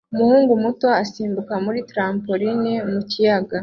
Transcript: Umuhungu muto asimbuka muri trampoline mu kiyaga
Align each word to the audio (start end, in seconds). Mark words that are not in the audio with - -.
Umuhungu 0.13 0.51
muto 0.63 0.87
asimbuka 1.03 1.53
muri 1.65 1.79
trampoline 1.89 2.73
mu 2.91 3.01
kiyaga 3.09 3.57